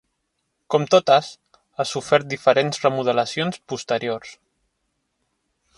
[0.75, 1.27] Com totes,
[1.77, 4.35] ha sofert diferents remodelacions posteriors.